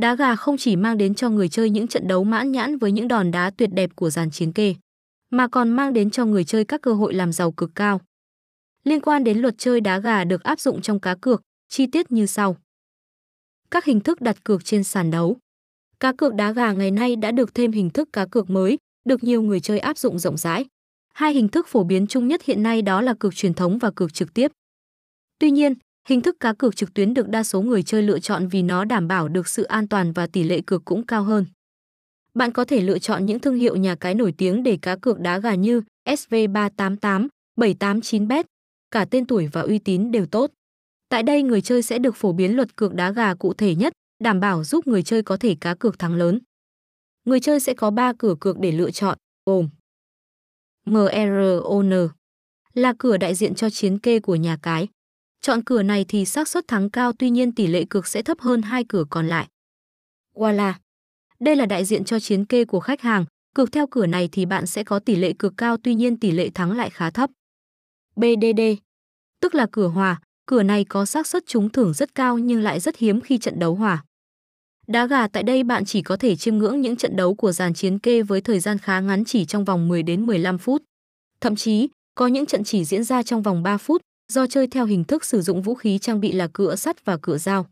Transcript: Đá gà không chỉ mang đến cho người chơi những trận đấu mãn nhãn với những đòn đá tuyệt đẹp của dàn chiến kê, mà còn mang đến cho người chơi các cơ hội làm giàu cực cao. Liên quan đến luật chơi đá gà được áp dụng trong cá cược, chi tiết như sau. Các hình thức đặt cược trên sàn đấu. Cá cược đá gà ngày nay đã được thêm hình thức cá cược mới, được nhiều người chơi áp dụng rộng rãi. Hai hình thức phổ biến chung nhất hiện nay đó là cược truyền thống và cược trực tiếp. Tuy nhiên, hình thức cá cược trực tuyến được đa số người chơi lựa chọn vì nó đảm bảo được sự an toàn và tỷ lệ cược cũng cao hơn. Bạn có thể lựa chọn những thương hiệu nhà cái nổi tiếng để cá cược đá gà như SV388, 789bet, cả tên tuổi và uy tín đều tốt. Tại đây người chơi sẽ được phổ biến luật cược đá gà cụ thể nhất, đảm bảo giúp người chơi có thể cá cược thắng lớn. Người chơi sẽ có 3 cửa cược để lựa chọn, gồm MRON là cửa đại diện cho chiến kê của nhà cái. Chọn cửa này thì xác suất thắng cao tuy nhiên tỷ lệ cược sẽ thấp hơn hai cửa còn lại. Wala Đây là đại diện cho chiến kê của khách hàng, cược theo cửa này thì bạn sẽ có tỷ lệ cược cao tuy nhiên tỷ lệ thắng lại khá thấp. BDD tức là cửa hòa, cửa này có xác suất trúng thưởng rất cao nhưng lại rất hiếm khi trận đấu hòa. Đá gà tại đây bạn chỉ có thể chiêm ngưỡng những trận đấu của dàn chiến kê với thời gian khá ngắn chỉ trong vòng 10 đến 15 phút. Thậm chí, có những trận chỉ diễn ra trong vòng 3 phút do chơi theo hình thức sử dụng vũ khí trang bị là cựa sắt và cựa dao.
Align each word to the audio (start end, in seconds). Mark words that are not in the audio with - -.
Đá 0.00 0.14
gà 0.14 0.36
không 0.36 0.56
chỉ 0.56 0.76
mang 0.76 0.98
đến 0.98 1.14
cho 1.14 1.30
người 1.30 1.48
chơi 1.48 1.70
những 1.70 1.88
trận 1.88 2.08
đấu 2.08 2.24
mãn 2.24 2.52
nhãn 2.52 2.78
với 2.78 2.92
những 2.92 3.08
đòn 3.08 3.30
đá 3.30 3.50
tuyệt 3.50 3.70
đẹp 3.72 3.90
của 3.94 4.10
dàn 4.10 4.30
chiến 4.30 4.52
kê, 4.52 4.74
mà 5.30 5.48
còn 5.48 5.70
mang 5.70 5.92
đến 5.92 6.10
cho 6.10 6.24
người 6.24 6.44
chơi 6.44 6.64
các 6.64 6.82
cơ 6.82 6.92
hội 6.92 7.14
làm 7.14 7.32
giàu 7.32 7.52
cực 7.52 7.70
cao. 7.74 8.00
Liên 8.84 9.00
quan 9.00 9.24
đến 9.24 9.38
luật 9.38 9.54
chơi 9.58 9.80
đá 9.80 9.98
gà 9.98 10.24
được 10.24 10.42
áp 10.42 10.60
dụng 10.60 10.80
trong 10.80 11.00
cá 11.00 11.14
cược, 11.14 11.42
chi 11.68 11.86
tiết 11.86 12.12
như 12.12 12.26
sau. 12.26 12.56
Các 13.70 13.84
hình 13.84 14.00
thức 14.00 14.20
đặt 14.20 14.44
cược 14.44 14.64
trên 14.64 14.84
sàn 14.84 15.10
đấu. 15.10 15.36
Cá 16.00 16.12
cược 16.12 16.34
đá 16.34 16.52
gà 16.52 16.72
ngày 16.72 16.90
nay 16.90 17.16
đã 17.16 17.30
được 17.30 17.54
thêm 17.54 17.72
hình 17.72 17.90
thức 17.90 18.08
cá 18.12 18.26
cược 18.26 18.50
mới, 18.50 18.78
được 19.04 19.24
nhiều 19.24 19.42
người 19.42 19.60
chơi 19.60 19.78
áp 19.78 19.98
dụng 19.98 20.18
rộng 20.18 20.36
rãi. 20.36 20.64
Hai 21.14 21.32
hình 21.32 21.48
thức 21.48 21.68
phổ 21.68 21.84
biến 21.84 22.06
chung 22.06 22.28
nhất 22.28 22.42
hiện 22.44 22.62
nay 22.62 22.82
đó 22.82 23.00
là 23.00 23.14
cược 23.14 23.34
truyền 23.34 23.54
thống 23.54 23.78
và 23.78 23.90
cược 23.90 24.14
trực 24.14 24.34
tiếp. 24.34 24.52
Tuy 25.38 25.50
nhiên, 25.50 25.74
hình 26.08 26.20
thức 26.20 26.36
cá 26.40 26.52
cược 26.52 26.76
trực 26.76 26.94
tuyến 26.94 27.14
được 27.14 27.28
đa 27.28 27.42
số 27.42 27.62
người 27.62 27.82
chơi 27.82 28.02
lựa 28.02 28.18
chọn 28.18 28.48
vì 28.48 28.62
nó 28.62 28.84
đảm 28.84 29.08
bảo 29.08 29.28
được 29.28 29.48
sự 29.48 29.62
an 29.62 29.88
toàn 29.88 30.12
và 30.12 30.26
tỷ 30.26 30.42
lệ 30.42 30.60
cược 30.66 30.84
cũng 30.84 31.06
cao 31.06 31.24
hơn. 31.24 31.46
Bạn 32.34 32.52
có 32.52 32.64
thể 32.64 32.80
lựa 32.80 32.98
chọn 32.98 33.26
những 33.26 33.38
thương 33.40 33.56
hiệu 33.56 33.76
nhà 33.76 33.94
cái 33.94 34.14
nổi 34.14 34.34
tiếng 34.38 34.62
để 34.62 34.78
cá 34.82 34.96
cược 34.96 35.20
đá 35.20 35.38
gà 35.38 35.54
như 35.54 35.82
SV388, 36.04 37.28
789bet, 37.60 38.44
cả 38.90 39.04
tên 39.10 39.26
tuổi 39.26 39.48
và 39.52 39.60
uy 39.60 39.78
tín 39.78 40.10
đều 40.10 40.26
tốt. 40.26 40.50
Tại 41.08 41.22
đây 41.22 41.42
người 41.42 41.60
chơi 41.60 41.82
sẽ 41.82 41.98
được 41.98 42.16
phổ 42.16 42.32
biến 42.32 42.56
luật 42.56 42.76
cược 42.76 42.94
đá 42.94 43.10
gà 43.10 43.34
cụ 43.34 43.54
thể 43.54 43.74
nhất, 43.74 43.92
đảm 44.22 44.40
bảo 44.40 44.64
giúp 44.64 44.86
người 44.86 45.02
chơi 45.02 45.22
có 45.22 45.36
thể 45.36 45.56
cá 45.60 45.74
cược 45.74 45.98
thắng 45.98 46.14
lớn. 46.14 46.38
Người 47.24 47.40
chơi 47.40 47.60
sẽ 47.60 47.74
có 47.74 47.90
3 47.90 48.12
cửa 48.18 48.34
cược 48.40 48.58
để 48.58 48.72
lựa 48.72 48.90
chọn, 48.90 49.18
gồm 49.46 49.68
MRON 50.86 52.08
là 52.74 52.94
cửa 52.98 53.16
đại 53.16 53.34
diện 53.34 53.54
cho 53.54 53.70
chiến 53.70 53.98
kê 53.98 54.20
của 54.20 54.36
nhà 54.36 54.58
cái. 54.62 54.88
Chọn 55.42 55.62
cửa 55.64 55.82
này 55.82 56.04
thì 56.08 56.24
xác 56.24 56.48
suất 56.48 56.68
thắng 56.68 56.90
cao 56.90 57.12
tuy 57.12 57.30
nhiên 57.30 57.52
tỷ 57.52 57.66
lệ 57.66 57.84
cược 57.90 58.06
sẽ 58.06 58.22
thấp 58.22 58.40
hơn 58.40 58.62
hai 58.62 58.84
cửa 58.84 59.04
còn 59.10 59.28
lại. 59.28 59.48
Wala 60.34 60.72
Đây 61.40 61.56
là 61.56 61.66
đại 61.66 61.84
diện 61.84 62.04
cho 62.04 62.20
chiến 62.20 62.44
kê 62.44 62.64
của 62.64 62.80
khách 62.80 63.00
hàng, 63.00 63.24
cược 63.54 63.72
theo 63.72 63.86
cửa 63.86 64.06
này 64.06 64.28
thì 64.32 64.46
bạn 64.46 64.66
sẽ 64.66 64.84
có 64.84 64.98
tỷ 64.98 65.16
lệ 65.16 65.32
cược 65.38 65.56
cao 65.56 65.76
tuy 65.76 65.94
nhiên 65.94 66.16
tỷ 66.16 66.30
lệ 66.30 66.50
thắng 66.50 66.72
lại 66.72 66.90
khá 66.90 67.10
thấp. 67.10 67.30
BDD 68.16 68.60
tức 69.40 69.54
là 69.54 69.66
cửa 69.72 69.88
hòa, 69.88 70.20
cửa 70.46 70.62
này 70.62 70.84
có 70.84 71.04
xác 71.04 71.26
suất 71.26 71.46
trúng 71.46 71.70
thưởng 71.70 71.92
rất 71.92 72.14
cao 72.14 72.38
nhưng 72.38 72.62
lại 72.62 72.80
rất 72.80 72.96
hiếm 72.96 73.20
khi 73.20 73.38
trận 73.38 73.58
đấu 73.58 73.74
hòa. 73.74 74.04
Đá 74.86 75.06
gà 75.06 75.28
tại 75.28 75.42
đây 75.42 75.62
bạn 75.62 75.84
chỉ 75.84 76.02
có 76.02 76.16
thể 76.16 76.36
chiêm 76.36 76.56
ngưỡng 76.56 76.80
những 76.80 76.96
trận 76.96 77.16
đấu 77.16 77.34
của 77.34 77.52
dàn 77.52 77.74
chiến 77.74 77.98
kê 77.98 78.22
với 78.22 78.40
thời 78.40 78.60
gian 78.60 78.78
khá 78.78 79.00
ngắn 79.00 79.24
chỉ 79.24 79.44
trong 79.44 79.64
vòng 79.64 79.88
10 79.88 80.02
đến 80.02 80.26
15 80.26 80.58
phút. 80.58 80.82
Thậm 81.40 81.56
chí, 81.56 81.88
có 82.14 82.26
những 82.26 82.46
trận 82.46 82.64
chỉ 82.64 82.84
diễn 82.84 83.04
ra 83.04 83.22
trong 83.22 83.42
vòng 83.42 83.62
3 83.62 83.76
phút 83.76 84.02
do 84.30 84.46
chơi 84.46 84.66
theo 84.66 84.86
hình 84.86 85.04
thức 85.04 85.24
sử 85.24 85.40
dụng 85.40 85.62
vũ 85.62 85.74
khí 85.74 85.98
trang 85.98 86.20
bị 86.20 86.32
là 86.32 86.48
cựa 86.52 86.76
sắt 86.76 87.04
và 87.04 87.16
cựa 87.16 87.38
dao. 87.38 87.66